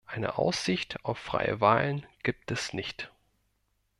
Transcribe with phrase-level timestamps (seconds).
[0.07, 3.11] Eine Aussicht auf freie Wahlen gibt es nicht.